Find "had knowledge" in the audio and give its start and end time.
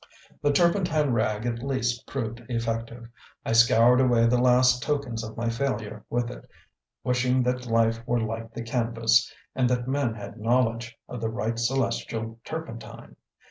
10.15-10.97